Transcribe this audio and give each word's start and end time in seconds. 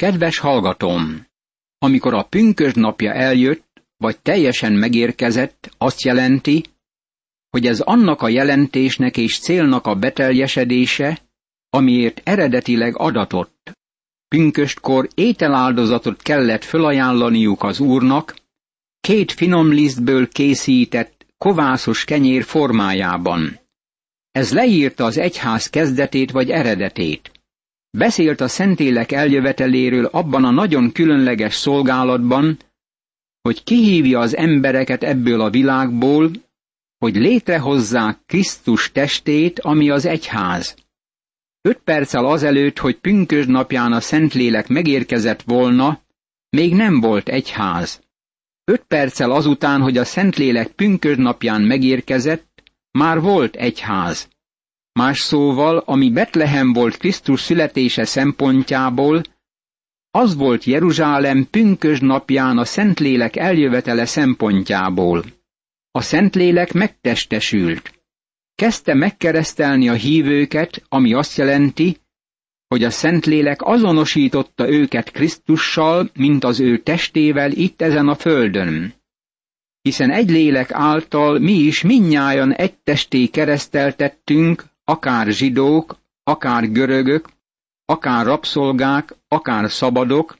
Kedves 0.00 0.38
hallgatom! 0.38 1.26
Amikor 1.78 2.14
a 2.14 2.22
pünkösd 2.22 2.76
napja 2.76 3.12
eljött, 3.12 3.82
vagy 3.96 4.20
teljesen 4.20 4.72
megérkezett, 4.72 5.70
azt 5.78 6.02
jelenti, 6.02 6.64
hogy 7.50 7.66
ez 7.66 7.80
annak 7.80 8.22
a 8.22 8.28
jelentésnek 8.28 9.16
és 9.16 9.38
célnak 9.38 9.86
a 9.86 9.94
beteljesedése, 9.94 11.20
amiért 11.70 12.20
eredetileg 12.24 12.98
adatott. 12.98 13.72
Pünköstkor 14.28 15.08
ételáldozatot 15.14 16.22
kellett 16.22 16.64
fölajánlaniuk 16.64 17.62
az 17.62 17.80
úrnak, 17.80 18.36
két 19.00 19.32
finom 19.32 19.72
lisztből 19.72 20.28
készített, 20.28 21.26
kovászos 21.38 22.04
kenyér 22.04 22.44
formájában. 22.44 23.58
Ez 24.30 24.52
leírta 24.52 25.04
az 25.04 25.18
egyház 25.18 25.70
kezdetét 25.70 26.30
vagy 26.30 26.50
eredetét. 26.50 27.39
Beszélt 27.90 28.40
a 28.40 28.48
Szentélek 28.48 29.12
eljöveteléről 29.12 30.04
abban 30.04 30.44
a 30.44 30.50
nagyon 30.50 30.92
különleges 30.92 31.54
szolgálatban, 31.54 32.58
hogy 33.42 33.64
kihívja 33.64 34.18
az 34.18 34.36
embereket 34.36 35.02
ebből 35.02 35.40
a 35.40 35.50
világból, 35.50 36.30
hogy 36.98 37.16
létrehozzák 37.16 38.18
Krisztus 38.26 38.92
testét, 38.92 39.60
ami 39.60 39.90
az 39.90 40.04
egyház. 40.04 40.76
Öt 41.62 41.78
perccel 41.78 42.26
azelőtt, 42.26 42.78
hogy 42.78 42.96
pünkösd 42.96 43.48
napján 43.48 43.92
a 43.92 44.00
Szentlélek 44.00 44.68
megérkezett 44.68 45.42
volna, 45.42 46.00
még 46.50 46.74
nem 46.74 47.00
volt 47.00 47.28
egyház. 47.28 48.00
Öt 48.64 48.84
perccel 48.88 49.30
azután, 49.30 49.80
hogy 49.80 49.96
a 49.96 50.04
Szentlélek 50.04 50.68
pünkösd 50.68 51.18
napján 51.18 51.62
megérkezett, 51.62 52.62
már 52.90 53.20
volt 53.20 53.56
egyház. 53.56 54.28
Más 54.92 55.18
szóval, 55.18 55.78
ami 55.78 56.10
Betlehem 56.10 56.72
volt 56.72 56.96
Krisztus 56.96 57.40
születése 57.40 58.04
szempontjából, 58.04 59.22
az 60.10 60.34
volt 60.36 60.64
Jeruzsálem 60.64 61.46
pünkösd 61.50 62.02
napján 62.02 62.58
a 62.58 62.64
Szentlélek 62.64 63.36
eljövetele 63.36 64.04
szempontjából. 64.04 65.24
A 65.90 66.00
Szentlélek 66.00 66.72
megtestesült. 66.72 68.02
Kezdte 68.54 68.94
megkeresztelni 68.94 69.88
a 69.88 69.92
hívőket, 69.92 70.82
ami 70.88 71.14
azt 71.14 71.36
jelenti, 71.36 71.96
hogy 72.68 72.84
a 72.84 72.90
Szentlélek 72.90 73.62
azonosította 73.62 74.68
őket 74.68 75.10
Krisztussal, 75.10 76.10
mint 76.14 76.44
az 76.44 76.60
ő 76.60 76.78
testével 76.78 77.52
itt 77.52 77.82
ezen 77.82 78.08
a 78.08 78.14
földön. 78.14 78.94
Hiszen 79.82 80.10
egy 80.10 80.30
lélek 80.30 80.72
által 80.72 81.38
mi 81.38 81.52
is 81.52 81.82
minnyájan 81.82 82.52
egy 82.52 82.78
testé 82.78 83.26
kereszteltettünk, 83.26 84.64
akár 84.90 85.26
zsidók, 85.26 85.96
akár 86.22 86.70
görögök, 86.70 87.28
akár 87.84 88.24
rabszolgák, 88.24 89.14
akár 89.28 89.70
szabadok, 89.70 90.38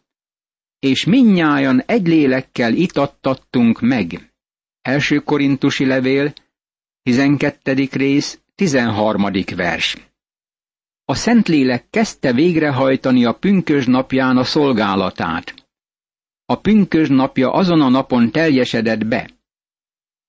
és 0.78 1.04
minnyájan 1.04 1.82
egy 1.86 2.06
lélekkel 2.06 2.72
itattattunk 2.72 3.80
meg. 3.80 4.32
Első 4.82 5.18
korintusi 5.18 5.86
levél, 5.86 6.32
12. 7.02 7.88
rész, 7.90 8.38
13. 8.54 9.26
vers. 9.56 9.96
A 11.04 11.14
Szentlélek 11.14 11.90
kezdte 11.90 12.32
végrehajtani 12.32 13.24
a 13.24 13.32
pünkös 13.32 13.86
napján 13.86 14.36
a 14.36 14.44
szolgálatát. 14.44 15.54
A 16.44 16.60
pünkös 16.60 17.08
napja 17.08 17.52
azon 17.52 17.80
a 17.80 17.88
napon 17.88 18.30
teljesedett 18.30 19.06
be. 19.06 19.30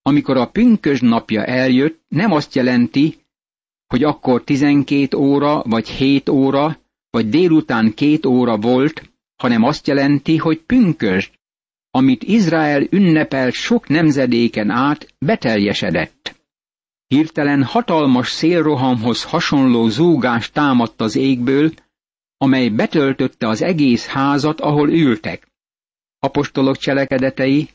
Amikor 0.02 0.36
a 0.36 0.50
pünkös 0.50 1.00
napja 1.00 1.44
eljött, 1.44 2.00
nem 2.08 2.32
azt 2.32 2.54
jelenti, 2.54 3.21
hogy 3.92 4.04
akkor 4.04 4.44
12 4.44 5.16
óra, 5.16 5.62
vagy 5.62 5.88
7 5.88 6.28
óra, 6.28 6.78
vagy 7.10 7.28
délután 7.28 7.94
két 7.94 8.26
óra 8.26 8.56
volt, 8.56 9.10
hanem 9.36 9.62
azt 9.62 9.86
jelenti, 9.86 10.36
hogy 10.36 10.58
pünkösd, 10.58 11.30
amit 11.90 12.22
Izrael 12.22 12.86
ünnepelt 12.90 13.54
sok 13.54 13.88
nemzedéken 13.88 14.70
át, 14.70 15.14
beteljesedett. 15.18 16.40
Hirtelen 17.06 17.62
hatalmas 17.64 18.30
szélrohamhoz 18.30 19.24
hasonló 19.24 19.88
zúgás 19.88 20.50
támadt 20.50 21.00
az 21.00 21.16
égből, 21.16 21.72
amely 22.36 22.68
betöltötte 22.68 23.48
az 23.48 23.62
egész 23.62 24.06
házat, 24.06 24.60
ahol 24.60 24.90
ültek. 24.90 25.48
Apostolok 26.18 26.76
cselekedetei, 26.76 27.68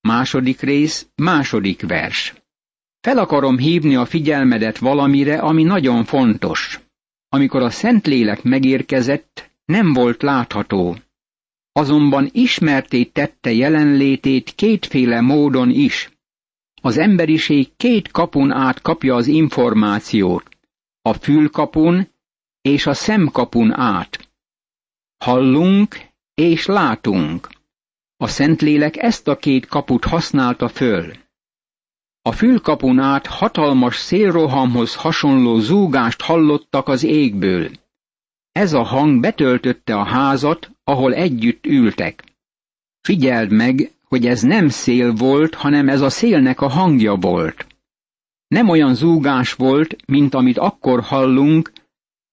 második 0.00 0.60
rész, 0.60 1.06
második 1.14 1.86
vers. 1.86 2.41
Fel 3.02 3.18
akarom 3.18 3.58
hívni 3.58 3.94
a 3.94 4.04
figyelmedet 4.04 4.78
valamire, 4.78 5.38
ami 5.38 5.62
nagyon 5.62 6.04
fontos. 6.04 6.80
Amikor 7.28 7.62
a 7.62 7.70
Szentlélek 7.70 8.42
megérkezett, 8.42 9.50
nem 9.64 9.92
volt 9.92 10.22
látható. 10.22 10.96
Azonban 11.72 12.28
ismerté 12.32 13.04
tette 13.04 13.52
jelenlétét 13.52 14.54
kétféle 14.54 15.20
módon 15.20 15.70
is. 15.70 16.10
Az 16.82 16.98
emberiség 16.98 17.76
két 17.76 18.10
kapun 18.10 18.50
át 18.50 18.82
kapja 18.82 19.14
az 19.14 19.26
információt, 19.26 20.48
a 21.00 21.12
fülkapun 21.12 22.08
és 22.60 22.86
a 22.86 22.94
szemkapun 22.94 23.72
át. 23.72 24.32
Hallunk 25.24 25.96
és 26.34 26.66
látunk. 26.66 27.48
A 28.16 28.26
Szentlélek 28.26 28.96
ezt 28.96 29.28
a 29.28 29.36
két 29.36 29.66
kaput 29.66 30.04
használta 30.04 30.68
föl. 30.68 31.21
A 32.22 32.32
fülkapun 32.32 32.98
át 32.98 33.26
hatalmas 33.26 33.96
szélrohamhoz 33.96 34.94
hasonló 34.94 35.58
zúgást 35.58 36.22
hallottak 36.22 36.88
az 36.88 37.02
égből. 37.02 37.70
Ez 38.52 38.72
a 38.72 38.82
hang 38.82 39.20
betöltötte 39.20 39.94
a 39.94 40.04
házat, 40.04 40.70
ahol 40.84 41.14
együtt 41.14 41.66
ültek. 41.66 42.24
Figyeld 43.00 43.52
meg, 43.52 43.92
hogy 44.02 44.26
ez 44.26 44.42
nem 44.42 44.68
szél 44.68 45.12
volt, 45.12 45.54
hanem 45.54 45.88
ez 45.88 46.00
a 46.00 46.10
szélnek 46.10 46.60
a 46.60 46.68
hangja 46.68 47.14
volt. 47.14 47.66
Nem 48.46 48.68
olyan 48.68 48.94
zúgás 48.94 49.52
volt, 49.52 49.96
mint 50.06 50.34
amit 50.34 50.58
akkor 50.58 51.00
hallunk, 51.00 51.72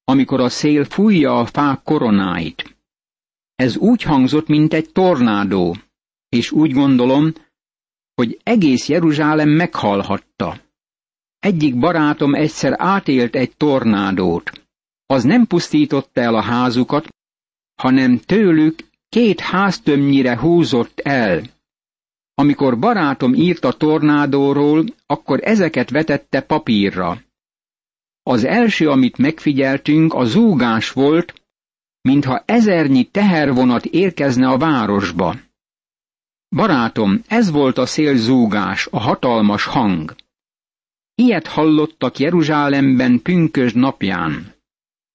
amikor 0.04 0.40
a 0.40 0.50
szél 0.50 0.84
fújja 0.86 1.40
a 1.40 1.46
fák 1.46 1.84
koronáit. 1.84 2.78
Ez 3.56 3.78
úgy 3.78 4.02
hangzott, 4.02 4.48
mint 4.48 4.74
egy 4.74 4.92
tornádó, 4.92 5.76
és 6.30 6.52
úgy 6.52 6.72
gondolom, 6.72 7.34
hogy 8.20 8.40
egész 8.44 8.88
Jeruzsálem 8.88 9.50
meghallhatta. 9.50 10.60
Egyik 11.40 11.80
barátom 11.80 12.34
egyszer 12.34 12.74
átélt 12.78 13.36
egy 13.36 13.56
tornádót. 13.58 14.52
Az 15.06 15.24
nem 15.24 15.48
pusztította 15.48 16.22
el 16.22 16.36
a 16.36 16.42
házukat, 16.42 17.08
hanem 17.76 18.18
tőlük 18.18 18.80
két 19.10 19.40
háztömnyire 19.40 20.40
húzott 20.40 21.00
el. 21.00 21.42
Amikor 22.34 22.80
barátom 22.80 23.34
írt 23.34 23.64
a 23.64 23.72
tornádóról, 23.72 24.86
akkor 25.06 25.40
ezeket 25.44 25.90
vetette 25.90 26.42
papírra. 26.42 27.22
Az 28.24 28.44
első, 28.44 28.90
amit 28.90 29.18
megfigyeltünk, 29.18 30.14
a 30.14 30.26
zúgás 30.26 30.92
volt, 30.92 31.34
mintha 32.02 32.44
ezernyi 32.46 33.04
tehervonat 33.04 33.86
érkezne 33.86 34.48
a 34.48 34.58
városba. 34.58 35.36
Barátom, 36.50 37.22
ez 37.28 37.52
volt 37.52 37.78
a 37.78 37.86
szélzúgás, 37.86 38.88
a 38.92 39.00
hatalmas 39.00 39.66
hang. 39.66 40.16
Ilyet 41.16 41.48
hallottak 41.48 42.18
Jeruzsálemben 42.18 43.22
pünkös 43.22 43.74
napján. 43.74 44.54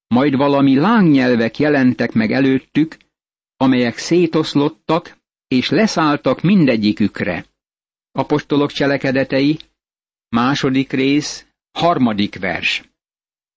Majd 0.06 0.37
valami 0.37 0.77
lángnyelvek 0.77 1.59
jelentek 1.59 2.12
meg 2.12 2.33
előttük, 2.33 2.97
amelyek 3.56 3.99
szétoszlottak, 3.99 5.17
és 5.49 5.69
leszálltak 5.69 6.41
mindegyikükre. 6.41 7.47
Apostolok 8.12 8.72
cselekedetei, 8.72 9.59
második 10.28 10.93
rész, 10.93 11.47
harmadik 11.78 12.39
vers. 12.39 12.83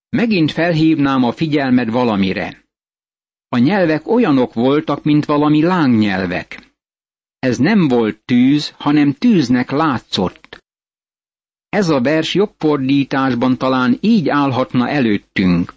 Megint 0.10 0.52
felhívnám 0.52 1.24
a 1.24 1.32
figyelmed 1.32 1.90
valamire. 1.90 2.66
A 3.50 3.58
nyelvek 3.58 4.08
olyanok 4.08 4.54
voltak, 4.54 5.04
mint 5.04 5.26
valami 5.26 5.62
lángnyelvek. 5.62 6.67
Ez 7.40 7.58
nem 7.58 7.88
volt 7.88 8.18
tűz, 8.26 8.70
hanem 8.78 9.14
tűznek 9.14 9.70
látszott. 9.70 10.66
Ez 11.70 11.90
a 11.90 12.02
vers 12.02 12.34
jobb 12.34 12.54
fordításban 12.58 13.58
talán 13.58 13.98
így 14.02 14.30
állhatna 14.30 14.90
előttünk. 14.90 15.76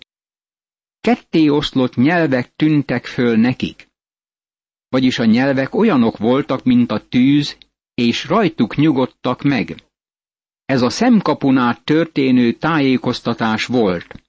Ketté 1.01 1.49
oszlott 1.49 1.95
nyelvek 1.95 2.55
tűntek 2.57 3.07
föl 3.07 3.37
nekik. 3.37 3.89
Vagyis 4.89 5.19
a 5.19 5.25
nyelvek 5.25 5.75
olyanok 5.75 6.17
voltak, 6.17 6.65
mint 6.65 6.91
a 6.91 7.09
tűz, 7.09 7.57
és 7.95 8.25
rajtuk 8.25 8.77
nyugodtak 8.77 9.43
meg. 9.43 9.83
Ez 10.65 10.83
a 10.83 10.91
szemkapunát 10.91 11.85
történő 11.85 12.53
tájékoztatás 12.53 13.67
volt. 13.67 14.23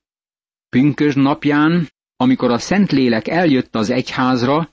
Pünkös 0.69 1.16
napján, 1.16 1.92
amikor 2.16 2.51
a 2.51 2.57
Szentlélek 2.57 3.28
eljött 3.28 3.75
az 3.75 3.89
egyházra, 3.89 4.69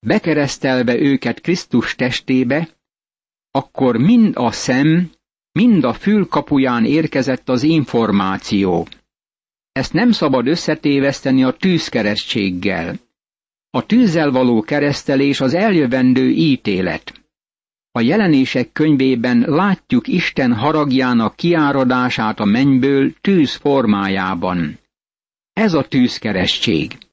bekeresztelve 0.00 0.98
őket 0.98 1.40
Krisztus 1.40 1.94
testébe, 1.94 2.68
akkor 3.50 3.96
mind 3.96 4.36
a 4.36 4.50
szem, 4.50 5.10
mind 5.52 5.84
a 5.84 5.92
fül 5.92 6.26
kapuján 6.26 6.84
érkezett 6.84 7.48
az 7.48 7.62
információ. 7.62 8.86
Ezt 9.72 9.92
nem 9.92 10.10
szabad 10.10 10.46
összetéveszteni 10.46 11.44
a 11.44 11.52
tűzkeresztséggel. 11.52 12.98
A 13.70 13.86
tűzzel 13.86 14.30
való 14.30 14.60
keresztelés 14.60 15.40
az 15.40 15.54
eljövendő 15.54 16.28
ítélet. 16.28 17.12
A 17.90 18.00
jelenések 18.00 18.72
könyvében 18.72 19.44
látjuk 19.46 20.08
Isten 20.08 20.54
haragjának 20.54 21.36
kiáradását 21.36 22.40
a 22.40 22.44
mennyből 22.44 23.12
tűz 23.20 23.54
formájában. 23.54 24.78
Ez 25.52 25.74
a 25.74 25.88
tűzkeresztség. 25.88 27.07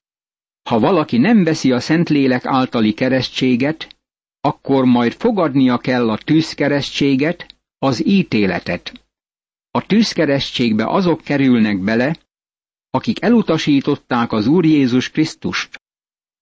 Ha 0.69 0.79
valaki 0.79 1.17
nem 1.17 1.43
veszi 1.43 1.71
a 1.71 1.79
Szentlélek 1.79 2.45
általi 2.45 2.93
keresztséget, 2.93 3.95
akkor 4.41 4.85
majd 4.85 5.13
fogadnia 5.13 5.77
kell 5.77 6.09
a 6.09 6.17
tűzkeresztséget, 6.17 7.55
az 7.77 8.07
ítéletet. 8.07 9.05
A 9.71 9.85
tűzkeresztségbe 9.85 10.85
azok 10.85 11.21
kerülnek 11.21 11.79
bele, 11.79 12.17
akik 12.89 13.21
elutasították 13.21 14.31
az 14.31 14.47
Úr 14.47 14.65
Jézus 14.65 15.09
Krisztust. 15.09 15.81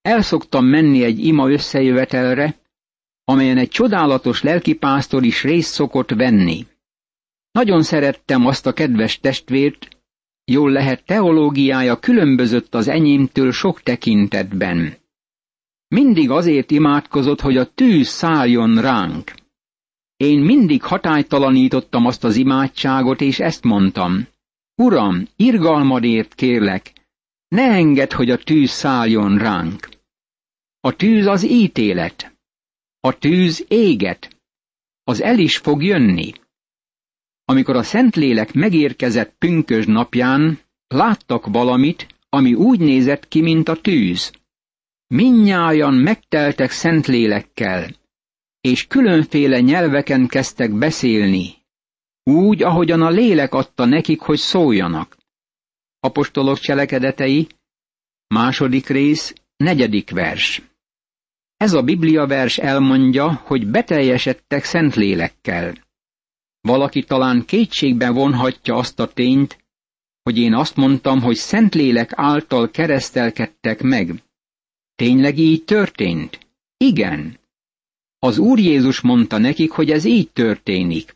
El 0.02 0.22
szoktam 0.22 0.66
menni 0.66 1.04
egy 1.04 1.26
ima 1.26 1.50
összejövetelre, 1.50 2.60
amelyen 3.24 3.58
egy 3.58 3.70
csodálatos 3.70 4.42
lelkipásztor 4.42 5.24
is 5.24 5.44
részt 5.44 5.74
szokott 5.74 6.10
venni. 6.10 6.68
Nagyon 7.52 7.84
szerettem 7.84 8.46
azt 8.46 8.66
a 8.66 8.74
kedves 8.74 9.20
testvért, 9.20 9.88
jól 10.46 10.72
lehet 10.72 11.06
teológiája 11.06 12.00
különbözött 12.00 12.76
az 12.76 12.88
enyémtől 12.88 13.52
sok 13.52 13.82
tekintetben. 13.82 14.98
Mindig 15.88 16.30
azért 16.30 16.72
imádkozott, 16.72 17.42
hogy 17.42 17.58
a 17.58 17.74
tűz 17.74 18.08
szálljon 18.08 18.82
ránk. 18.82 19.34
Én 20.18 20.40
mindig 20.40 20.84
hatálytalanítottam 20.84 22.06
azt 22.06 22.24
az 22.24 22.36
imádságot, 22.36 23.22
és 23.22 23.40
ezt 23.40 23.64
mondtam. 23.64 24.28
Uram, 24.76 25.28
irgalmadért 25.36 26.34
kérlek, 26.34 26.94
ne 27.48 27.64
engedd, 27.64 28.14
hogy 28.14 28.30
a 28.30 28.38
tűz 28.38 28.70
szálljon 28.70 29.38
ránk. 29.38 29.90
A 30.80 30.96
tűz 30.96 31.26
az 31.26 31.44
ítélet. 31.44 32.38
A 33.00 33.18
tűz 33.18 33.66
éget. 33.68 34.36
Az 35.04 35.22
el 35.22 35.40
is 35.40 35.58
fog 35.58 35.84
jönni. 35.84 36.32
Amikor 37.46 37.76
a 37.76 37.84
Szentlélek 37.84 38.54
megérkezett 38.54 39.36
pünkös 39.38 39.86
napján, 39.86 40.60
láttak 40.88 41.46
valamit, 41.46 42.08
ami 42.30 42.54
úgy 42.54 42.80
nézett 42.80 43.28
ki, 43.28 43.42
mint 43.42 43.70
a 43.70 43.76
tűz. 43.76 44.32
Minnyájan 45.08 45.94
megteltek 45.94 46.72
Szentlélekkel, 46.72 47.96
és 48.62 48.88
különféle 48.88 49.60
nyelveken 49.60 50.28
kezdtek 50.28 50.72
beszélni, 50.72 51.64
úgy, 52.24 52.64
ahogyan 52.64 53.02
a 53.02 53.10
lélek 53.10 53.54
adta 53.54 53.86
nekik, 53.86 54.20
hogy 54.20 54.38
szóljanak. 54.38 55.18
Apostolok 56.00 56.60
cselekedetei, 56.60 57.48
második 58.28 58.88
rész, 58.88 59.34
negyedik 59.58 60.10
vers. 60.10 60.62
Ez 61.58 61.74
a 61.74 61.82
Biblia 61.82 62.28
vers 62.28 62.58
elmondja, 62.58 63.34
hogy 63.34 63.68
beteljesedtek 63.68 64.64
Szentlélekkel. 64.64 65.83
Valaki 66.68 67.04
talán 67.04 67.46
kétségben 67.46 68.14
vonhatja 68.14 68.76
azt 68.76 69.00
a 69.00 69.08
tényt, 69.08 69.58
hogy 70.24 70.38
én 70.38 70.54
azt 70.54 70.76
mondtam, 70.76 71.22
hogy 71.22 71.36
Szentlélek 71.36 72.12
által 72.16 72.70
keresztelkedtek 72.70 73.82
meg. 73.82 74.24
Tényleg 74.96 75.38
így 75.38 75.64
történt? 75.64 76.40
Igen. 76.78 77.40
Az 78.20 78.38
Úr 78.38 78.60
Jézus 78.60 79.02
mondta 79.02 79.38
nekik, 79.38 79.72
hogy 79.72 79.92
ez 79.92 80.06
így 80.06 80.32
történik. 80.32 81.16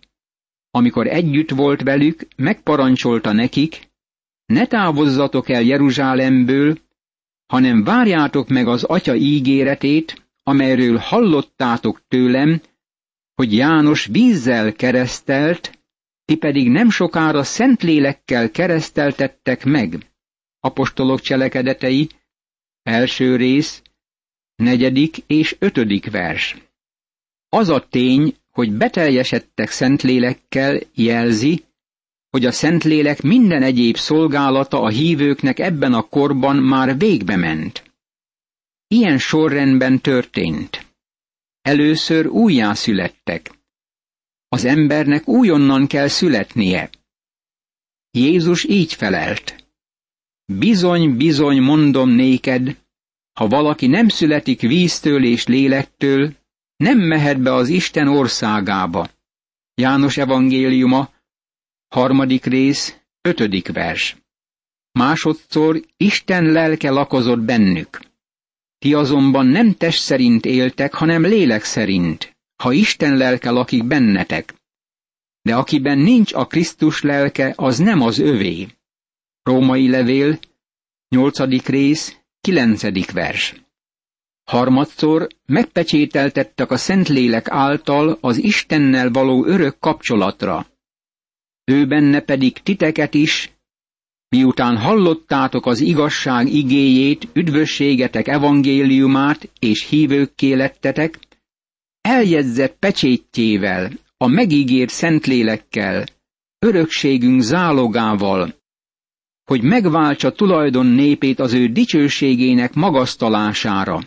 Amikor 0.72 1.08
együtt 1.08 1.50
volt 1.50 1.82
velük, 1.82 2.28
megparancsolta 2.36 3.32
nekik, 3.32 3.90
ne 4.46 4.68
távozzatok 4.68 5.50
el 5.50 5.62
Jeruzsálemből, 5.62 6.78
hanem 7.46 7.84
várjátok 7.84 8.48
meg 8.48 8.68
az 8.68 8.84
Atya 8.84 9.16
ígéretét, 9.16 10.28
amelyről 10.44 10.98
hallottátok 10.98 12.02
tőlem, 12.08 12.62
hogy 13.38 13.54
János 13.54 14.06
vízzel 14.06 14.74
keresztelt, 14.74 15.80
ti 16.25 16.36
pedig 16.36 16.69
nem 16.69 16.89
sokára 16.89 17.44
Szentlélekkel 17.44 18.51
kereszteltettek 18.51 19.66
meg. 19.66 20.12
Apostolok 20.60 21.22
cselekedetei, 21.22 22.10
első 22.84 23.36
rész, 23.36 23.81
negyedik 24.56 25.18
és 25.28 25.56
ötödik 25.60 26.12
vers. 26.12 26.57
Az 27.50 27.69
a 27.69 27.88
tény, 27.89 28.36
hogy 28.51 28.72
beteljesedtek 28.72 29.69
Szentlélekkel 29.69 30.80
jelzi, 30.94 31.63
hogy 32.30 32.45
a 32.45 32.51
Szentlélek 32.51 33.22
minden 33.22 33.63
egyéb 33.63 33.95
szolgálata 33.98 34.81
a 34.81 34.90
hívőknek 34.90 35.60
ebben 35.60 35.94
a 35.94 36.01
korban 36.01 36.56
már 36.56 36.98
végbe 36.98 37.36
ment. 37.36 37.83
Ilyen 38.88 39.18
sorrendben 39.18 40.01
történt. 40.01 40.87
Először 41.68 42.28
újjászülettek. 42.28 43.52
Az 44.48 44.66
embernek 44.66 45.28
újonnan 45.28 45.88
kell 45.88 46.08
születnie. 46.08 46.90
Jézus 48.12 48.64
így 48.64 48.94
felelt. 48.94 49.69
Bizony, 50.46 51.18
bizony 51.18 51.62
mondom 51.62 52.10
néked, 52.10 52.78
ha 53.34 53.48
valaki 53.48 53.88
nem 53.88 54.08
születik 54.08 54.62
víztől 54.62 55.24
és 55.24 55.46
lélektől, 55.46 56.34
nem 56.75 57.00
mehet 57.00 57.42
be 57.42 57.54
az 57.54 57.69
Isten 57.69 58.08
országába. 58.08 59.10
János 59.75 60.18
evangéliuma, 60.18 61.14
harmadik 61.88 62.46
rész, 62.46 62.98
ötödik 63.22 63.72
vers. 63.72 64.18
Másodszor 64.92 65.81
Isten 65.98 66.44
lelke 66.44 66.90
lakozott 66.90 67.40
bennük. 67.40 68.06
Ti 68.80 68.94
azonban 68.94 69.46
nem 69.46 69.74
test 69.74 70.02
szerint 70.02 70.46
éltek, 70.46 70.94
hanem 70.94 71.26
lélek 71.26 71.64
szerint, 71.64 72.38
ha 72.64 72.72
Isten 72.72 73.18
lelke 73.18 73.50
lakik 73.50 73.84
bennetek. 73.84 74.54
De 75.42 75.56
akiben 75.56 75.98
nincs 75.98 76.34
a 76.34 76.48
Krisztus 76.48 77.02
lelke, 77.02 77.54
az 77.56 77.78
nem 77.78 78.02
az 78.02 78.20
övé. 78.20 78.68
Római 79.44 79.90
levél, 79.90 80.40
nyolcadik 81.10 81.68
rész, 81.68 82.18
kilencedik 82.42 83.12
vers. 83.12 83.56
Harmadszor 84.44 85.28
megpecsételtettek 85.46 86.72
a 86.72 86.78
Szentlélek 86.78 87.50
által 87.50 88.18
az 88.22 88.38
Istennel 88.38 89.12
való 89.12 89.46
örök 89.46 89.80
kapcsolatra. 89.80 90.68
Ő 91.64 91.88
benne 91.88 92.20
pedig 92.20 92.54
titeket 92.54 93.14
is, 93.14 93.52
miután 94.30 94.78
hallottátok 94.78 95.66
az 95.66 95.80
igazság 95.80 96.48
igéjét, 96.48 97.28
üdvösségetek 97.34 98.28
evangéliumát 98.28 99.50
és 99.60 99.88
hívőkké 99.90 100.54
lettetek, 100.54 101.20
eljegyzett 102.02 102.78
pecsétjével, 102.80 103.92
a 104.18 104.28
megígért 104.28 104.90
Szentlélekkel, 104.90 106.06
örökségünk 106.60 107.42
zálogával, 107.42 108.56
hogy 109.44 109.62
megváltsa 109.62 110.31
tulajdon 110.31 110.86
népét 110.86 111.40
az 111.40 111.54
ő 111.54 111.68
dicsőségének 111.68 112.74
magasztalására. 112.74 114.00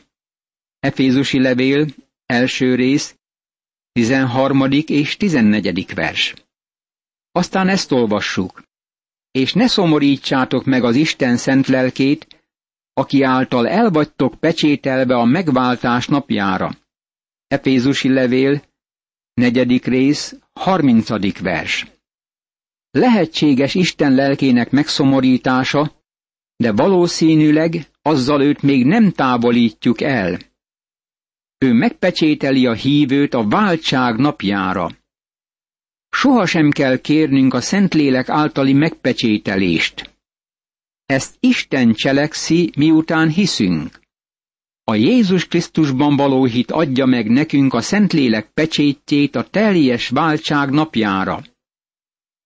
Efézusi 0.80 1.40
levél, 1.40 1.86
első 2.26 2.74
rész, 2.74 3.16
13. 3.92 4.68
és 4.86 5.16
14. 5.16 5.94
vers. 5.94 6.34
Aztán 7.32 7.68
ezt 7.68 7.92
olvassuk. 7.92 8.62
És 9.30 9.52
ne 9.52 9.66
szomorítsátok 9.66 10.64
meg 10.64 10.84
az 10.84 10.96
Isten 10.96 11.36
szent 11.36 11.66
lelkét, 11.66 12.26
aki 12.92 13.22
által 13.22 13.68
elvagytok 13.68 14.34
pecsételve 14.34 15.14
a 15.14 15.24
megváltás 15.24 16.06
napjára. 16.06 16.70
Efézusi 17.46 18.08
levél, 18.08 18.62
negyedik 19.34 19.84
rész, 19.84 20.36
harmincadik 20.52 21.38
vers. 21.38 21.86
Lehetséges 22.90 23.74
Isten 23.74 24.14
lelkének 24.14 24.70
megszomorítása, 24.70 25.92
de 26.56 26.72
valószínűleg 26.72 27.86
azzal 28.02 28.42
őt 28.42 28.62
még 28.62 28.86
nem 28.86 29.10
távolítjuk 29.10 30.00
el. 30.00 30.38
Ő 31.58 31.72
megpecsételi 31.72 32.66
a 32.66 32.72
hívőt 32.72 33.34
a 33.34 33.48
váltság 33.48 34.16
napjára. 34.16 34.90
Soha 36.10 36.46
sem 36.46 36.70
kell 36.70 36.96
kérnünk 36.96 37.54
a 37.54 37.60
Szentlélek 37.60 38.28
általi 38.28 38.72
megpecsételést. 38.72 40.10
Ezt 41.06 41.36
Isten 41.40 41.92
cselekszi, 41.92 42.72
miután 42.76 43.28
hiszünk. 43.28 44.00
A 44.84 44.94
Jézus 44.94 45.46
Krisztusban 45.46 46.16
való 46.16 46.44
hit 46.44 46.70
adja 46.70 47.06
meg 47.06 47.30
nekünk 47.30 47.74
a 47.74 47.80
Szentlélek 47.80 48.50
pecsétjét 48.52 49.36
a 49.36 49.42
teljes 49.42 50.08
váltság 50.08 50.70
napjára. 50.70 51.42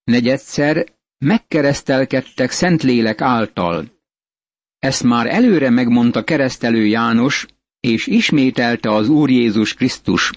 Negyedszer 0.04 0.86
megkeresztelkedtek 1.18 2.50
Szentlélek 2.50 3.20
által. 3.20 3.92
Ezt 4.78 5.02
már 5.02 5.26
előre 5.26 5.70
megmondta 5.70 6.24
keresztelő 6.24 6.86
János, 6.86 7.46
és 7.80 8.06
ismételte 8.06 8.90
az 8.90 9.08
Úr 9.08 9.30
Jézus 9.30 9.74
Krisztus, 9.74 10.30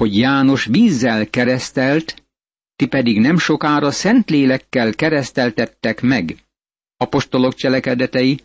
hogy 0.00 0.16
János 0.16 0.64
vízzel 0.64 1.30
keresztelt, 1.30 2.24
ti 2.76 2.86
pedig 2.86 3.20
nem 3.20 3.38
sokára 3.38 3.90
Szentlélekkel 3.90 4.94
kereszteltettek 4.94 6.00
meg. 6.00 6.36
Apostolok 6.96 7.54
cselekedetei, 7.54 8.40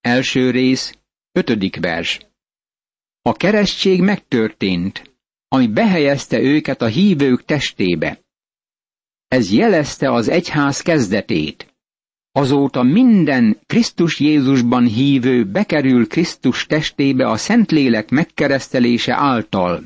első 0.00 0.50
rész, 0.50 0.94
Ötödik 1.32 1.80
vers. 1.80 2.20
A 3.22 3.32
keresztség 3.32 4.00
megtörtént, 4.00 5.16
ami 5.48 5.66
behelyezte 5.66 6.40
őket 6.40 6.82
a 6.82 6.86
hívők 6.86 7.44
testébe. 7.44 8.20
Ez 9.28 9.52
jelezte 9.52 10.12
az 10.12 10.28
egyház 10.28 10.80
kezdetét. 10.80 11.74
Azóta 12.32 12.82
minden 12.82 13.60
Krisztus 13.66 14.20
Jézusban 14.20 14.86
hívő 14.86 15.44
bekerül 15.44 16.06
Krisztus 16.06 16.66
testébe 16.66 17.28
a 17.28 17.36
Szentlélek 17.36 18.08
megkeresztelése 18.08 19.14
által. 19.14 19.82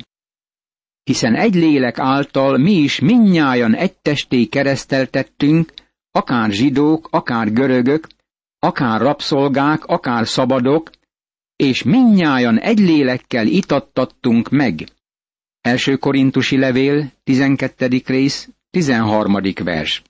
Hiszen 1.05 1.35
egy 1.35 1.55
lélek 1.55 1.99
által 1.99 2.59
mi 2.59 2.73
is 2.73 2.99
minnyájan 3.01 3.75
egy 3.75 3.95
testé 3.95 4.45
kereszteltettünk, 4.45 5.73
akár 6.11 6.51
zsidók, 6.51 7.09
akár 7.11 7.53
görögök, 7.53 8.07
akár 8.59 9.01
rabszolgák, 9.01 9.85
akár 9.85 10.27
szabadok, 10.27 10.91
és 11.57 11.83
minnyájan 11.83 12.59
egy 12.59 12.79
lélekkel 12.79 13.47
itattattunk 13.47 14.49
meg. 14.51 14.89
Első 15.61 15.97
korintusi 15.97 16.59
levél, 16.59 17.13
12. 17.25 18.03
rész, 18.07 18.49
13. 18.71 19.37
vers. 19.65 20.03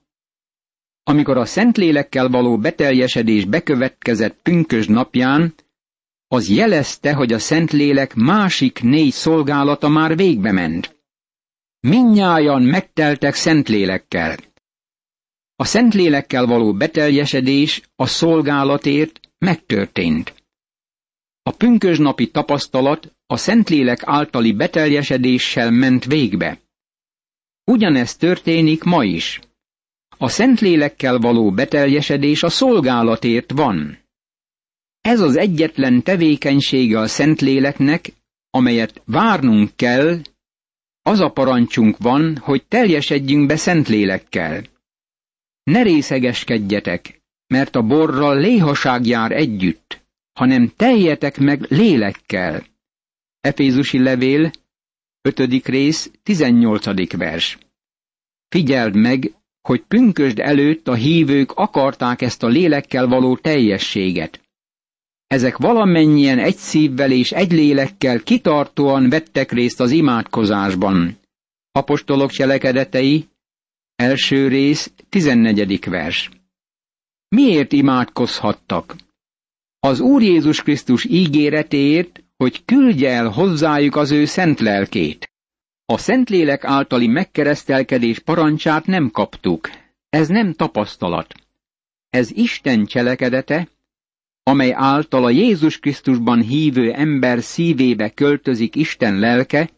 Amikor 1.02 1.36
a 1.36 1.44
Szentlélekkel 1.44 2.28
való 2.28 2.58
beteljesedés 2.58 3.44
bekövetkezett 3.44 4.38
pünkös 4.42 4.86
napján, 4.86 5.54
az 6.28 6.48
jelezte, 6.48 7.14
hogy 7.14 7.32
a 7.32 7.38
Szentlélek 7.38 8.14
másik 8.14 8.82
négy 8.82 9.12
szolgálata 9.12 9.88
már 9.88 10.16
végbe 10.16 10.52
ment. 10.52 10.96
Minnyájan 11.80 12.62
megteltek 12.62 13.34
Szentlélekkel. 13.34 14.36
A 15.56 15.64
Szentlélekkel 15.64 16.46
való 16.46 16.72
beteljesedés 16.72 17.82
a 17.96 18.06
szolgálatért 18.06 19.20
megtörtént. 19.38 20.34
A 21.42 21.50
pünkösnapi 21.50 22.30
tapasztalat 22.30 23.14
a 23.26 23.36
Szentlélek 23.36 24.00
általi 24.04 24.52
beteljesedéssel 24.52 25.70
ment 25.70 26.04
végbe. 26.04 26.60
Ugyanezt 27.64 28.18
történik 28.18 28.82
ma 28.82 29.04
is. 29.04 29.40
A 30.18 30.28
Szentlélekkel 30.28 31.18
való 31.18 31.50
beteljesedés 31.50 32.42
a 32.42 32.48
szolgálatért 32.48 33.50
van. 33.52 34.03
Ez 35.04 35.20
az 35.20 35.36
egyetlen 35.36 36.02
tevékenysége 36.02 36.98
a 36.98 37.06
Szentléleknek, 37.06 38.12
amelyet 38.50 39.02
várnunk 39.04 39.70
kell, 39.76 40.20
az 41.02 41.20
a 41.20 41.28
parancsunk 41.28 41.98
van, 41.98 42.36
hogy 42.36 42.64
teljesedjünk 42.66 43.46
be 43.46 43.56
Szentlélekkel. 43.56 44.64
Ne 45.62 45.82
részegeskedjetek, 45.82 47.22
mert 47.46 47.76
a 47.76 47.82
borral 47.82 48.38
léhaság 48.38 49.06
jár 49.06 49.32
együtt, 49.32 50.04
hanem 50.32 50.72
teljetek 50.76 51.38
meg 51.38 51.60
lélekkel. 51.68 52.64
Efézusi 53.40 53.98
levél, 53.98 54.50
5. 55.22 55.66
rész, 55.66 56.10
18. 56.22 57.16
vers. 57.16 57.58
Figyeld 58.48 58.96
meg, 58.96 59.34
hogy 59.60 59.82
pünkösd 59.82 60.38
előtt 60.38 60.88
a 60.88 60.94
hívők 60.94 61.52
akarták 61.52 62.22
ezt 62.22 62.42
a 62.42 62.48
lélekkel 62.48 63.06
való 63.06 63.36
teljességet. 63.36 64.43
Ezek 65.34 65.56
valamennyien 65.56 66.38
egy 66.38 66.56
szívvel 66.56 67.10
és 67.10 67.32
egy 67.32 67.52
lélekkel 67.52 68.22
kitartóan 68.22 69.08
vettek 69.08 69.52
részt 69.52 69.80
az 69.80 69.90
imádkozásban. 69.90 71.18
Apostolok 71.72 72.30
cselekedetei, 72.30 73.28
első 73.96 74.48
rész, 74.48 74.92
14. 75.08 75.88
vers. 75.88 76.30
Miért 77.28 77.72
imádkozhattak? 77.72 78.96
Az 79.80 80.00
Úr 80.00 80.22
Jézus 80.22 80.62
Krisztus 80.62 81.04
ígéretéért, 81.04 82.22
hogy 82.36 82.64
küldje 82.64 83.10
el 83.10 83.28
hozzájuk 83.28 83.96
az 83.96 84.10
ő 84.10 84.24
szent 84.24 84.60
lelkét. 84.60 85.32
A 85.84 85.98
Szentlélek 85.98 86.64
általi 86.64 87.06
megkeresztelkedés 87.06 88.18
parancsát 88.18 88.86
nem 88.86 89.10
kaptuk. 89.10 89.70
Ez 90.08 90.28
nem 90.28 90.52
tapasztalat. 90.52 91.34
Ez 92.10 92.30
Isten 92.30 92.84
cselekedete, 92.84 93.68
amely 94.44 94.72
által 94.72 95.24
a 95.24 95.30
Jézus 95.30 95.78
Krisztusban 95.78 96.40
hívő 96.40 96.92
ember 96.92 97.42
szívébe 97.42 98.10
költözik 98.10 98.76
Isten 98.76 99.18
lelke, 99.18 99.70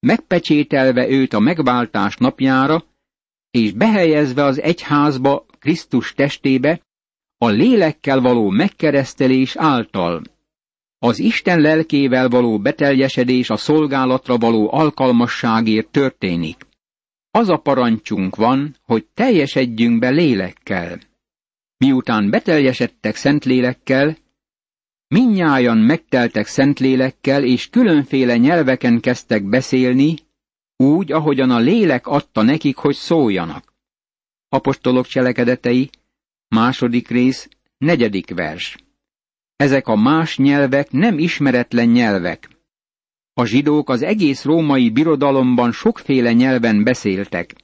megpecsételve 0.00 1.08
őt 1.08 1.32
a 1.32 1.40
megváltás 1.40 2.16
napjára, 2.16 2.84
és 3.50 3.72
behelyezve 3.72 4.44
az 4.44 4.60
egyházba 4.60 5.46
Krisztus 5.58 6.14
testébe, 6.14 6.80
a 7.38 7.48
lélekkel 7.48 8.20
való 8.20 8.50
megkeresztelés 8.50 9.56
által. 9.56 10.22
Az 10.98 11.18
Isten 11.18 11.60
lelkével 11.60 12.28
való 12.28 12.58
beteljesedés 12.58 13.50
a 13.50 13.56
szolgálatra 13.56 14.36
való 14.36 14.72
alkalmasságért 14.72 15.88
történik. 15.88 16.66
Az 17.30 17.48
a 17.48 17.56
parancsunk 17.56 18.36
van, 18.36 18.76
hogy 18.82 19.06
teljesedjünk 19.14 19.98
be 19.98 20.08
lélekkel. 20.08 21.00
Miután 21.84 22.30
beteljesedtek 22.30 23.16
szentlélekkel, 23.16 24.16
minnyájan 25.08 25.78
megteltek 25.78 26.46
szentlélekkel, 26.46 27.44
és 27.44 27.68
különféle 27.68 28.36
nyelveken 28.36 29.00
kezdtek 29.00 29.44
beszélni, 29.44 30.14
úgy, 30.76 31.12
ahogyan 31.12 31.50
a 31.50 31.58
lélek 31.58 32.06
adta 32.06 32.42
nekik, 32.42 32.76
hogy 32.76 32.94
szóljanak. 32.94 33.72
Apostolok 34.48 35.06
cselekedetei, 35.06 35.90
második 36.48 37.08
rész, 37.08 37.48
negyedik 37.78 38.34
vers. 38.34 38.76
Ezek 39.56 39.86
a 39.86 39.96
más 39.96 40.36
nyelvek 40.36 40.90
nem 40.90 41.18
ismeretlen 41.18 41.88
nyelvek. 41.88 42.50
A 43.32 43.44
zsidók 43.44 43.88
az 43.88 44.02
egész 44.02 44.44
római 44.44 44.90
birodalomban 44.90 45.72
sokféle 45.72 46.32
nyelven 46.32 46.82
beszéltek. 46.82 47.54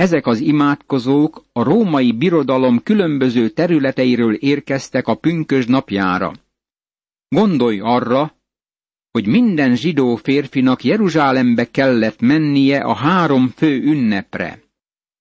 Ezek 0.00 0.26
az 0.26 0.40
imádkozók 0.40 1.44
a 1.52 1.62
római 1.62 2.12
birodalom 2.12 2.82
különböző 2.82 3.48
területeiről 3.48 4.34
érkeztek 4.34 5.06
a 5.06 5.14
pünkös 5.14 5.66
napjára. 5.66 6.32
Gondolj 7.28 7.80
arra, 7.80 8.34
hogy 9.10 9.26
minden 9.26 9.76
zsidó 9.76 10.16
férfinak 10.16 10.84
Jeruzsálembe 10.84 11.70
kellett 11.70 12.20
mennie 12.20 12.80
a 12.80 12.94
három 12.94 13.48
fő 13.48 13.82
ünnepre. 13.82 14.62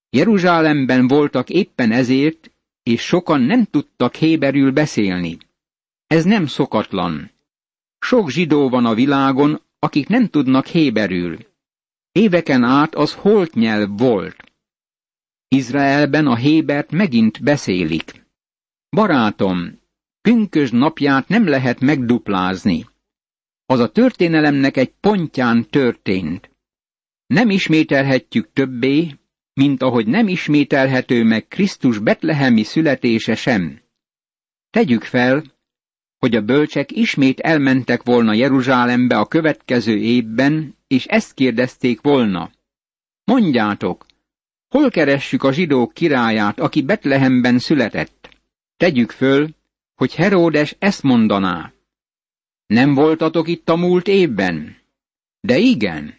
Jeruzsálemben 0.09 1.07
voltak 1.07 1.49
éppen 1.49 1.91
ezért, 1.91 2.51
és 2.83 3.01
sokan 3.01 3.41
nem 3.41 3.65
tudtak 3.65 4.15
héberül 4.15 4.71
beszélni. 4.71 5.37
Ez 6.07 6.23
nem 6.23 6.45
szokatlan. 6.45 7.31
Sok 7.99 8.29
zsidó 8.29 8.69
van 8.69 8.85
a 8.85 8.93
világon, 8.93 9.61
akik 9.79 10.07
nem 10.07 10.27
tudnak 10.27 10.65
héberül. 10.65 11.37
Éveken 12.11 12.63
át 12.63 12.95
az 12.95 13.13
holt 13.13 13.53
nyelv 13.53 13.97
volt. 13.97 14.48
Izraelben 15.51 16.27
a 16.27 16.35
hébert 16.35 16.91
megint 16.91 17.43
beszélik. 17.43 18.25
Barátom, 18.89 19.79
pünkös 20.21 20.71
napját 20.71 21.27
nem 21.27 21.47
lehet 21.47 21.79
megduplázni. 21.79 22.85
Az 23.65 23.79
a 23.79 23.91
történelemnek 23.91 24.77
egy 24.77 24.93
pontján 24.99 25.69
történt. 25.69 26.51
Nem 27.25 27.49
ismételhetjük 27.49 28.53
többé, 28.53 29.15
mint 29.53 29.81
ahogy 29.81 30.07
nem 30.07 30.27
ismételhető 30.27 31.23
meg 31.23 31.47
Krisztus 31.47 31.99
betlehemi 31.99 32.63
születése 32.63 33.35
sem. 33.35 33.81
Tegyük 34.69 35.03
fel, 35.03 35.43
hogy 36.17 36.35
a 36.35 36.41
bölcsek 36.41 36.91
ismét 36.91 37.39
elmentek 37.39 38.03
volna 38.03 38.33
Jeruzsálembe 38.33 39.17
a 39.17 39.25
következő 39.25 39.97
évben, 39.97 40.75
és 40.87 41.05
ezt 41.05 41.33
kérdezték 41.33 42.01
volna. 42.01 42.51
Mondjátok, 43.23 44.05
hol 44.69 44.89
keressük 44.89 45.43
a 45.43 45.53
zsidók 45.53 45.93
királyát, 45.93 46.59
aki 46.59 46.81
Betlehemben 46.81 47.59
született? 47.59 48.29
Tegyük 48.77 49.11
föl, 49.11 49.49
hogy 49.95 50.15
Heródes 50.15 50.75
ezt 50.79 51.03
mondaná. 51.03 51.73
Nem 52.65 52.93
voltatok 52.93 53.47
itt 53.47 53.69
a 53.69 53.75
múlt 53.75 54.07
évben? 54.07 54.77
De 55.39 55.57
igen. 55.57 56.13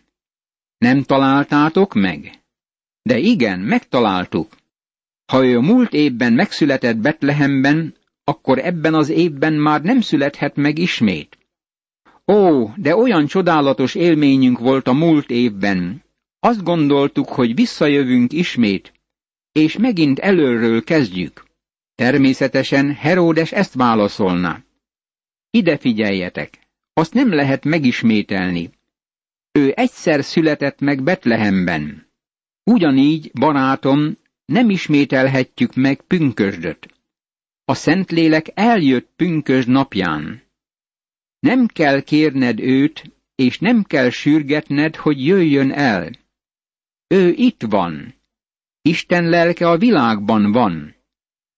Nem 0.78 1.02
találtátok 1.02 1.94
meg? 1.94 2.42
De 3.02 3.18
igen, 3.18 3.60
megtaláltuk. 3.60 4.56
Ha 5.26 5.44
ő 5.44 5.56
a 5.56 5.60
múlt 5.60 5.92
évben 5.92 6.32
megszületett 6.32 6.96
Betlehemben, 6.96 7.94
akkor 8.24 8.58
ebben 8.58 8.94
az 8.94 9.08
évben 9.08 9.52
már 9.52 9.82
nem 9.82 10.00
születhet 10.00 10.56
meg 10.56 10.78
ismét. 10.78 11.38
Ó, 12.26 12.70
de 12.76 12.96
olyan 12.96 13.26
csodálatos 13.26 13.94
élményünk 13.94 14.58
volt 14.58 14.88
a 14.88 14.92
múlt 14.92 15.30
évben. 15.30 16.02
Azt 16.40 16.62
gondoltuk, 16.62 17.28
hogy 17.28 17.54
visszajövünk 17.54 18.32
ismét, 18.32 18.92
és 19.52 19.76
megint 19.76 20.18
előről 20.18 20.84
kezdjük. 20.84 21.44
Természetesen 21.94 22.94
Heródes 22.94 23.52
ezt 23.52 23.74
válaszolná. 23.74 24.64
Ide 25.50 25.78
figyeljetek, 25.78 26.58
azt 26.92 27.14
nem 27.14 27.32
lehet 27.32 27.64
megismételni. 27.64 28.70
Ő 29.52 29.72
egyszer 29.76 30.24
született 30.24 30.80
meg 30.80 31.02
Betlehemben. 31.02 32.06
Ugyanígy, 32.64 33.30
barátom, 33.32 34.18
nem 34.44 34.70
ismételhetjük 34.70 35.74
meg 35.74 36.00
pünkösdöt. 36.00 36.88
A 37.64 37.74
Szentlélek 37.74 38.46
eljött 38.54 39.10
pünkös 39.16 39.64
napján. 39.64 40.42
Nem 41.40 41.66
kell 41.66 42.00
kérned 42.00 42.60
őt, 42.60 43.12
és 43.34 43.58
nem 43.58 43.82
kell 43.82 44.10
sürgetned, 44.10 44.96
hogy 44.96 45.26
jöjjön 45.26 45.72
el. 45.72 46.10
Ő 47.14 47.32
itt 47.36 47.62
van. 47.62 48.14
Isten 48.82 49.28
lelke 49.28 49.68
a 49.68 49.78
világban 49.78 50.52
van. 50.52 50.94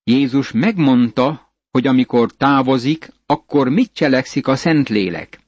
Jézus 0.05 0.53
megmondta, 0.53 1.55
hogy 1.71 1.87
amikor 1.87 2.33
távozik, 2.33 3.09
akkor 3.27 3.69
mit 3.69 3.93
cselekszik 3.93 4.47
a 4.47 4.57
Szentlélek. 4.57 5.41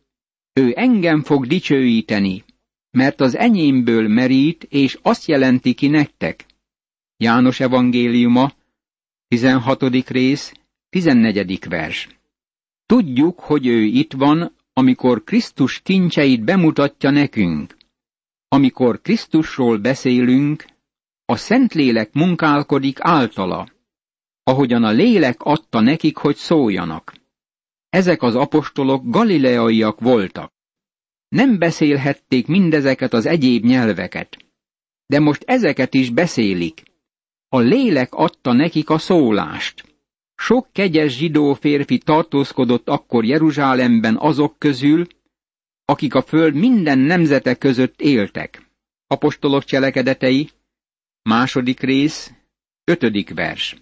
Ő 0.53 0.73
engem 0.77 1.23
fog 1.23 1.47
dicsőíteni, 1.47 2.45
mert 2.91 3.21
az 3.21 3.37
enyémből 3.37 4.09
merít, 4.09 4.65
és 4.65 4.99
azt 5.03 5.27
jelenti 5.27 5.75
ki 5.75 5.89
nektek. 5.89 6.47
János 7.17 7.61
evangéliuma, 7.61 8.53
16. 9.29 10.09
rész, 10.09 10.53
14. 10.89 11.69
vers. 11.69 12.09
Tudjuk, 12.87 13.41
hogy 13.41 13.67
ő 13.67 13.83
itt 13.83 14.13
van, 14.13 14.57
amikor 14.73 15.25
Krisztus 15.25 15.81
kincseit 15.81 16.45
bemutatja 16.45 17.11
nekünk. 17.11 17.77
Amikor 18.55 19.01
Krisztusról 19.01 19.79
beszélünk, 19.79 20.65
a 21.25 21.37
Szentlélek 21.37 22.13
munkálkodik 22.13 22.99
általa, 23.01 23.69
ahogyan 24.43 24.85
a 24.85 24.91
lélek 24.91 25.43
adta 25.43 25.81
nekik, 25.81 26.17
hogy 26.17 26.37
szóljanak. 26.37 27.15
Ezek 27.89 28.23
az 28.23 28.35
apostolok 28.35 29.03
galileaiak 29.05 30.01
voltak. 30.01 30.53
Nem 31.29 31.59
beszélhették 31.59 32.47
mindezeket 32.47 33.13
az 33.13 33.27
egyéb 33.27 33.65
nyelveket, 33.65 34.37
de 35.07 35.21
most 35.21 35.43
ezeket 35.47 35.95
is 35.95 36.11
beszélik. 36.11 36.83
A 37.49 37.59
lélek 37.59 38.15
adta 38.15 38.53
nekik 38.53 38.91
a 38.91 38.99
szólást. 38.99 39.97
Sok 40.35 40.69
kegyes 40.73 41.17
zsidó 41.17 41.55
férfi 41.55 41.99
tartózkodott 41.99 42.89
akkor 42.89 43.25
Jeruzsálemben 43.25 44.17
azok 44.17 44.59
közül, 44.59 45.07
akik 45.85 46.15
a 46.15 46.23
föld 46.23 46.55
minden 46.55 46.99
nemzete 46.99 47.55
között 47.55 48.01
éltek. 48.01 48.71
Apostolok 49.07 49.65
cselekedetei, 49.65 50.51
második 51.23 51.81
rész, 51.81 52.33
ötödik 52.85 53.35
vers. 53.35 53.77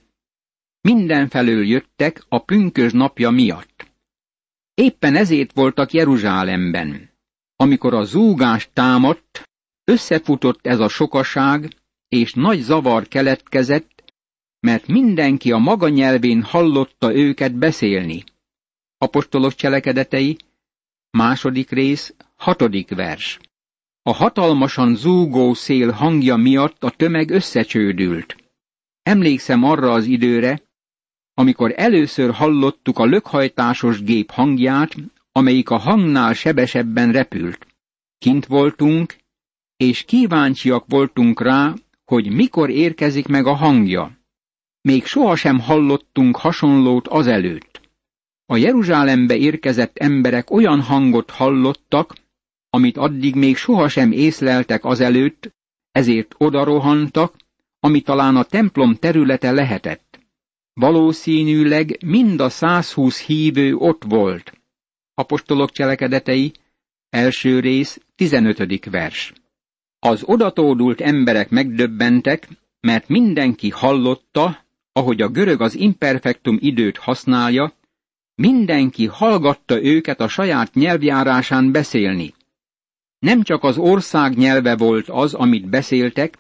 Mindenfelől 0.81 1.67
jöttek 1.67 2.25
a 2.29 2.39
pünkös 2.39 2.93
napja 2.93 3.31
miatt. 3.31 3.87
Éppen 4.75 5.17
ezért 5.17 5.53
voltak 5.53 5.93
Jeruzsálemben. 5.93 7.11
Amikor 7.57 7.95
a 7.95 8.05
zúgás 8.05 8.69
támadt, 8.73 9.51
összefutott 9.85 10.67
ez 10.67 10.81
a 10.81 10.89
sokaság, 10.89 11.77
és 12.09 12.33
nagy 12.33 12.61
zavar 12.61 13.09
keletkezett, 13.09 14.15
mert 14.61 14.87
mindenki 14.87 15.53
a 15.53 15.59
maga 15.59 15.89
nyelvén 15.89 16.43
hallotta 16.43 17.15
őket 17.15 17.55
beszélni. 17.55 18.25
Apostolok 18.99 19.55
cselekedetei, 19.55 20.37
második 21.13 21.71
rész, 21.71 22.15
hatodik 22.37 22.95
vers. 22.95 23.39
A 24.03 24.13
hatalmasan 24.13 24.95
zúgó 24.97 25.55
szél 25.55 25.91
hangja 25.91 26.37
miatt 26.37 26.85
a 26.85 26.91
tömeg 26.91 27.31
összecsődült. 27.31 28.37
Emlékszem 29.03 29.65
arra 29.65 29.93
az 29.93 30.05
időre, 30.05 30.63
amikor 31.35 31.73
először 31.77 32.31
hallottuk 32.31 32.99
a 32.99 33.05
lökhajtásos 33.05 34.03
gép 34.03 34.31
hangját, 34.31 34.95
amelyik 35.33 35.71
a 35.71 35.77
hangnál 35.77 36.33
sebesebben 36.33 37.13
repült. 37.13 37.67
Kint 38.19 38.47
voltunk, 38.47 39.17
és 39.77 40.03
kíváncsiak 40.03 40.85
voltunk 40.89 41.41
rá, 41.41 41.75
hogy 42.05 42.33
mikor 42.33 42.71
érkezik 42.71 43.27
meg 43.27 43.47
a 43.47 43.55
hangja. 43.55 44.19
Még 44.81 45.05
sohasem 45.05 45.61
hallottunk 45.61 46.37
hasonlót 46.37 47.09
azelőtt. 47.09 47.72
A 48.53 48.57
Jeruzsálembe 48.57 49.37
érkezett 49.37 49.99
emberek 49.99 50.51
olyan 50.51 50.81
hangot 50.81 51.31
hallottak, 51.31 52.15
amit 52.71 52.97
addig 52.97 53.35
még 53.35 53.57
sohasem 53.57 54.13
észleltek 54.13 54.85
azelőtt, 54.85 55.55
ezért 55.93 56.35
odarohantak, 56.39 57.35
ami 57.81 58.01
talán 58.01 58.37
a 58.37 58.43
templom 58.43 58.95
területe 58.95 59.51
lehetett. 59.51 60.19
Valószínűleg 60.73 61.99
mind 62.05 62.41
a 62.41 62.49
120 62.49 63.21
hívő 63.21 63.75
ott 63.75 64.03
volt. 64.05 64.53
Apostolok 65.15 65.71
cselekedetei, 65.71 66.53
első 67.11 67.61
rész, 67.61 68.01
15. 68.15 68.91
vers. 68.91 69.33
Az 69.99 70.23
odatódult 70.25 71.01
emberek 71.01 71.51
megdöbbentek, 71.51 72.49
mert 72.81 73.09
mindenki 73.09 73.71
hallotta, 73.71 74.65
ahogy 74.93 75.23
a 75.23 75.29
görög 75.29 75.61
az 75.61 75.75
imperfektum 75.75 76.57
időt 76.61 76.97
használja, 76.97 77.81
mindenki 78.35 79.07
hallgatta 79.07 79.83
őket 79.83 80.21
a 80.21 80.29
saját 80.29 80.75
nyelvjárásán 80.75 81.73
beszélni. 81.73 82.35
Nem 83.19 83.43
csak 83.43 83.65
az 83.65 83.79
ország 83.79 84.37
nyelve 84.37 84.77
volt 84.77 85.09
az, 85.09 85.35
amit 85.35 85.69
beszéltek, 85.69 86.39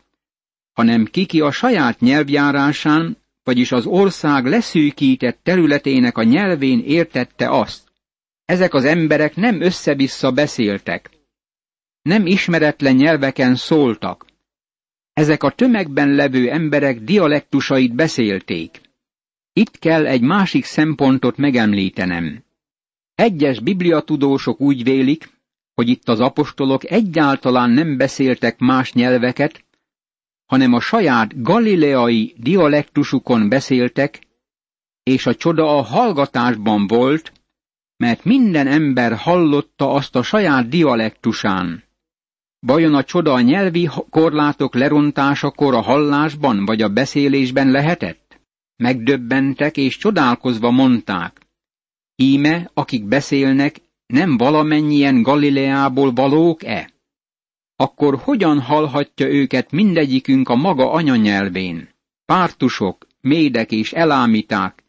hanem 0.72 1.04
kiki 1.04 1.40
a 1.40 1.50
saját 1.50 2.00
nyelvjárásán, 2.00 3.16
vagyis 3.44 3.72
az 3.72 3.86
ország 3.86 4.46
leszűkített 4.46 5.38
területének 5.42 6.18
a 6.18 6.22
nyelvén 6.22 6.82
értette 6.84 7.50
azt. 7.50 7.92
Ezek 8.44 8.74
az 8.74 8.84
emberek 8.84 9.36
nem 9.36 9.60
össze-vissza 9.60 10.32
beszéltek. 10.32 11.10
Nem 12.02 12.26
ismeretlen 12.26 12.94
nyelveken 12.94 13.54
szóltak. 13.54 14.26
Ezek 15.12 15.42
a 15.42 15.50
tömegben 15.50 16.08
levő 16.08 16.50
emberek 16.50 17.00
dialektusait 17.00 17.94
beszélték. 17.94 18.80
Itt 19.52 19.78
kell 19.78 20.06
egy 20.06 20.22
másik 20.22 20.64
szempontot 20.64 21.36
megemlítenem. 21.36 22.44
Egyes 23.14 23.60
bibliatudósok 23.60 24.60
úgy 24.60 24.84
vélik, 24.84 25.30
hogy 25.74 25.88
itt 25.88 26.08
az 26.08 26.20
apostolok 26.20 26.90
egyáltalán 26.90 27.70
nem 27.70 27.96
beszéltek 27.96 28.58
más 28.58 28.92
nyelveket, 28.92 29.64
hanem 30.46 30.72
a 30.72 30.80
saját 30.80 31.42
galileai 31.42 32.34
dialektusukon 32.36 33.48
beszéltek, 33.48 34.20
és 35.02 35.26
a 35.26 35.34
csoda 35.34 35.76
a 35.76 35.82
hallgatásban 35.82 36.86
volt, 36.86 37.32
mert 37.96 38.24
minden 38.24 38.66
ember 38.66 39.16
hallotta 39.16 39.92
azt 39.92 40.16
a 40.16 40.22
saját 40.22 40.68
dialektusán. 40.68 41.84
Vajon 42.66 42.94
a 42.94 43.04
csoda 43.04 43.32
a 43.32 43.40
nyelvi 43.40 43.90
korlátok 44.10 44.74
lerontásakor 44.74 45.74
a 45.74 45.80
hallásban 45.80 46.64
vagy 46.64 46.82
a 46.82 46.88
beszélésben 46.88 47.70
lehetett? 47.70 48.21
Megdöbbentek 48.82 49.76
és 49.76 49.96
csodálkozva 49.96 50.70
mondták. 50.70 51.40
Íme, 52.16 52.70
akik 52.74 53.04
beszélnek, 53.04 53.80
nem 54.06 54.36
valamennyien 54.36 55.22
Galileából 55.22 56.12
valók-e? 56.12 56.90
Akkor 57.76 58.18
hogyan 58.18 58.60
hallhatja 58.60 59.26
őket 59.26 59.70
mindegyikünk 59.70 60.48
a 60.48 60.54
maga 60.54 60.90
anyanyelvén? 60.90 61.88
Pártusok, 62.24 63.06
médek 63.20 63.72
és 63.72 63.92
elámiták, 63.92 64.84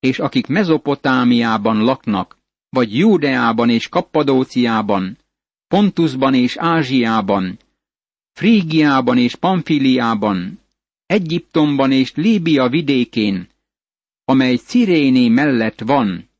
és 0.00 0.18
akik 0.18 0.46
Mezopotámiában 0.46 1.84
laknak, 1.84 2.38
vagy 2.68 2.96
Júdeában 2.96 3.70
és 3.70 3.88
Kappadóciában, 3.88 5.18
Pontusban 5.66 6.34
és 6.34 6.56
Ázsiában, 6.56 7.58
Frígiában 8.32 9.18
és 9.18 9.34
Pamfiliában, 9.34 10.63
Egyiptomban 11.14 11.92
és 11.92 12.14
Líbia 12.14 12.68
vidékén, 12.68 13.48
amely 14.24 14.56
Ciréné 14.56 15.28
mellett 15.28 15.80
van, 15.80 16.30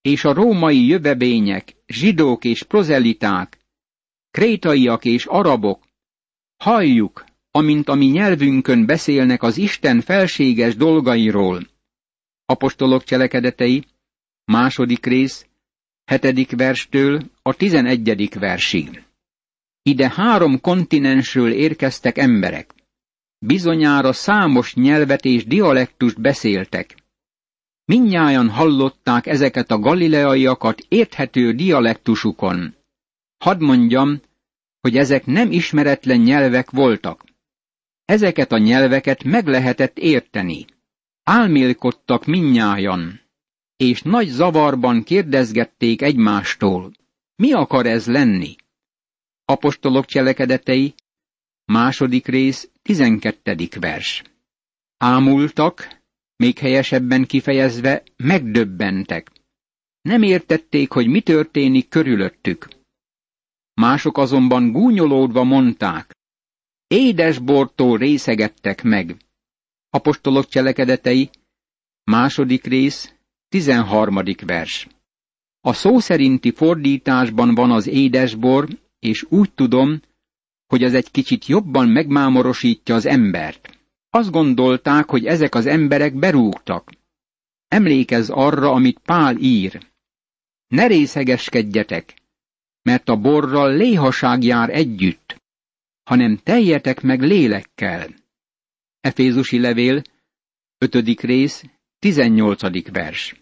és 0.00 0.24
a 0.24 0.32
római 0.32 0.86
jövevények, 0.86 1.76
zsidók 1.86 2.44
és 2.44 2.62
prozeliták, 2.62 3.58
krétaiak 4.30 5.04
és 5.04 5.26
arabok, 5.26 5.86
halljuk, 6.56 7.24
amint 7.50 7.88
a 7.88 7.94
mi 7.94 8.06
nyelvünkön 8.06 8.86
beszélnek 8.86 9.42
az 9.42 9.56
Isten 9.56 10.00
felséges 10.00 10.76
dolgairól. 10.76 11.66
Apostolok 12.44 13.04
cselekedetei, 13.04 13.84
második 14.44 15.06
rész, 15.06 15.46
hetedik 16.04 16.56
verstől 16.56 17.22
a 17.42 17.54
tizenegyedik 17.54 18.34
versig. 18.34 19.02
Ide 19.82 20.10
három 20.10 20.60
kontinensről 20.60 21.52
érkeztek 21.52 22.18
emberek. 22.18 22.79
Bizonyára 23.46 24.12
számos 24.12 24.74
nyelvet 24.74 25.24
és 25.24 25.46
dialektust 25.46 26.20
beszéltek. 26.20 26.96
Mindnyájan 27.84 28.48
hallották 28.48 29.26
ezeket 29.26 29.70
a 29.70 29.78
galileaiakat 29.78 30.80
érthető 30.88 31.52
dialektusukon. 31.52 32.74
Hadd 33.38 33.62
mondjam, 33.62 34.20
hogy 34.80 34.96
ezek 34.96 35.26
nem 35.26 35.52
ismeretlen 35.52 36.20
nyelvek 36.20 36.70
voltak. 36.70 37.24
Ezeket 38.04 38.52
a 38.52 38.58
nyelveket 38.58 39.24
meg 39.24 39.46
lehetett 39.46 39.98
érteni. 39.98 40.64
Álmélkodtak 41.22 42.24
minnyájan, 42.24 43.20
és 43.76 44.02
nagy 44.02 44.28
zavarban 44.28 45.02
kérdezgették 45.02 46.02
egymástól, 46.02 46.92
mi 47.36 47.52
akar 47.52 47.86
ez 47.86 48.06
lenni? 48.06 48.56
Apostolok 49.44 50.04
cselekedetei, 50.04 50.94
második 51.64 52.26
rész, 52.26 52.69
tizenkettedik 52.82 53.74
vers. 53.74 54.22
Ámultak, 54.96 56.02
még 56.36 56.58
helyesebben 56.58 57.26
kifejezve 57.26 58.02
megdöbbentek. 58.16 59.30
Nem 60.00 60.22
értették, 60.22 60.90
hogy 60.90 61.06
mi 61.06 61.20
történik 61.20 61.88
körülöttük. 61.88 62.68
Mások 63.74 64.18
azonban 64.18 64.72
gúnyolódva 64.72 65.44
mondták, 65.44 66.16
édesbortól 66.86 67.98
részegettek 67.98 68.82
meg. 68.82 69.16
Apostolok 69.90 70.48
cselekedetei, 70.48 71.30
második 72.04 72.64
rész, 72.64 73.14
tizenharmadik 73.48 74.44
vers. 74.44 74.88
A 75.60 75.72
szó 75.72 75.98
szerinti 75.98 76.50
fordításban 76.50 77.54
van 77.54 77.70
az 77.70 77.86
édesbor, 77.86 78.68
és 78.98 79.26
úgy 79.28 79.52
tudom, 79.52 80.00
hogy 80.70 80.84
az 80.84 80.94
egy 80.94 81.10
kicsit 81.10 81.46
jobban 81.46 81.88
megmámorosítja 81.88 82.94
az 82.94 83.06
embert. 83.06 83.78
Azt 84.10 84.30
gondolták, 84.30 85.10
hogy 85.10 85.26
ezek 85.26 85.54
az 85.54 85.66
emberek 85.66 86.14
berúgtak. 86.14 86.90
Emlékezz 87.68 88.30
arra, 88.30 88.70
amit 88.72 88.98
Pál 88.98 89.36
ír. 89.36 89.86
Ne 90.68 90.86
részegeskedjetek, 90.86 92.14
mert 92.82 93.08
a 93.08 93.16
borral 93.16 93.76
léhaság 93.76 94.42
jár 94.42 94.70
együtt, 94.70 95.42
hanem 96.02 96.36
teljetek 96.36 97.00
meg 97.00 97.20
lélekkel. 97.20 98.14
Efézusi 99.00 99.60
levél, 99.60 100.02
5. 100.78 101.20
rész, 101.20 101.64
18. 101.98 102.90
vers. 102.92 103.34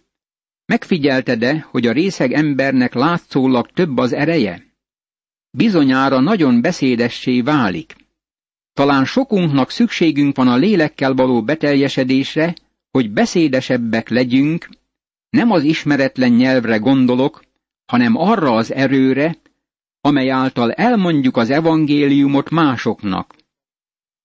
Megfigyelted-e, 0.65 1.61
hogy 1.61 1.87
a 1.87 1.93
részeg 1.93 2.33
embernek 2.33 2.95
látszólag 2.95 3.71
több 3.71 3.97
az 3.97 4.13
ereje? 4.13 4.68
Bizonyára 5.51 6.21
nagyon 6.21 6.61
beszédessé 6.61 7.41
válik. 7.41 7.97
Talán 8.73 9.05
sokunknak 9.05 9.71
szükségünk 9.71 10.37
van 10.37 10.49
a 10.49 10.57
lélekkel 10.57 11.15
való 11.15 11.43
beteljesedésre, 11.43 12.55
hogy 12.91 13.11
beszédesebbek 13.11 14.09
legyünk, 14.09 14.69
nem 15.31 15.51
az 15.51 15.63
ismeretlen 15.63 16.33
nyelvre 16.33 16.77
gondolok, 16.77 17.43
hanem 17.87 18.17
arra 18.17 18.55
az 18.55 18.73
erőre, 18.73 19.37
amely 20.01 20.31
által 20.31 20.73
elmondjuk 20.73 21.37
az 21.37 21.51
evangéliumot 21.51 22.51
másoknak. 22.51 23.35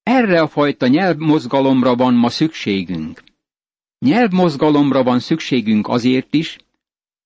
Erre 0.02 0.40
a 0.40 0.48
fajta 0.48 0.86
nyelvmozgalomra 0.86 1.96
van 1.96 2.14
ma 2.14 2.28
szükségünk. 2.28 3.22
Nyelvmozgalomra 3.98 5.02
van 5.02 5.20
szükségünk 5.20 5.88
azért 5.88 6.34
is, 6.34 6.58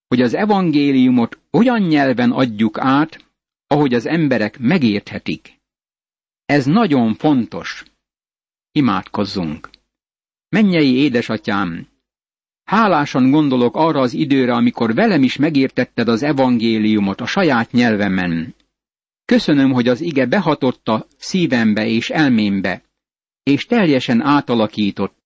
hogy 0.08 0.20
az 0.20 0.34
evangéliumot 0.34 1.38
olyan 1.50 1.80
nyelven 1.80 2.30
adjuk 2.30 2.78
át, 2.78 3.27
ahogy 3.68 3.94
az 3.94 4.06
emberek 4.06 4.58
megérthetik. 4.58 5.60
Ez 6.44 6.66
nagyon 6.66 7.14
fontos. 7.14 7.84
Imádkozzunk. 8.72 9.70
Mennyei 10.48 10.94
édesatyám, 10.94 11.88
hálásan 12.68 13.30
gondolok 13.30 13.76
arra 13.76 14.00
az 14.00 14.12
időre, 14.12 14.54
amikor 14.54 14.94
velem 14.94 15.22
is 15.22 15.36
megértetted 15.36 16.08
az 16.08 16.22
evangéliumot 16.22 17.20
a 17.20 17.26
saját 17.26 17.70
nyelvemen. 17.70 18.54
Köszönöm, 19.24 19.72
hogy 19.72 19.88
az 19.88 20.00
ige 20.00 20.26
behatott 20.26 20.88
a 20.88 21.06
szívembe 21.16 21.86
és 21.86 22.10
elmémbe, 22.10 22.82
és 23.42 23.66
teljesen 23.66 24.20
átalakított, 24.20 25.16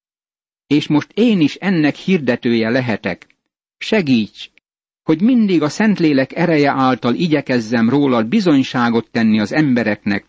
és 0.66 0.86
most 0.86 1.10
én 1.14 1.40
is 1.40 1.54
ennek 1.54 1.94
hirdetője 1.94 2.70
lehetek. 2.70 3.26
Segíts, 3.78 4.50
hogy 5.02 5.20
mindig 5.22 5.62
a 5.62 5.68
Szentlélek 5.68 6.36
ereje 6.36 6.70
által 6.70 7.14
igyekezzem 7.14 7.88
rólad 7.88 8.26
bizonyságot 8.28 9.10
tenni 9.10 9.40
az 9.40 9.52
embereknek, 9.52 10.24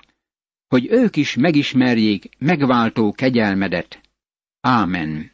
hogy 0.67 0.87
ők 0.89 1.15
is 1.15 1.35
megismerjék 1.35 2.29
megváltó 2.37 3.11
kegyelmedet. 3.11 4.01
Ámen. 4.61 5.31